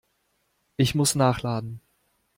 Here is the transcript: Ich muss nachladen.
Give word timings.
Ich 0.77 0.95
muss 0.95 1.13
nachladen. 1.13 1.79